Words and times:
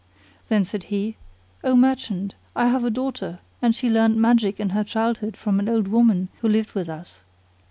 Then 0.47 0.63
said 0.63 0.85
he, 0.85 1.15
"O 1.63 1.75
merchant, 1.75 2.33
I 2.55 2.69
have 2.69 2.83
a 2.83 2.89
daughter, 2.89 3.37
and 3.61 3.75
she 3.75 3.87
learned 3.87 4.15
magic 4.19 4.59
in 4.59 4.69
her 4.69 4.83
childhood 4.83 5.37
from 5.37 5.59
an 5.59 5.69
old 5.69 5.87
woman 5.87 6.29
who 6.39 6.49
lived 6.49 6.71
with 6.73 6.89
us. 6.89 7.19